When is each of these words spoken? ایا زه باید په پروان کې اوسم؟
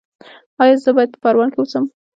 ایا 0.61 0.75
زه 0.83 0.89
باید 0.95 1.11
په 1.13 1.19
پروان 1.23 1.49
کې 1.51 1.59
اوسم؟ 1.59 1.83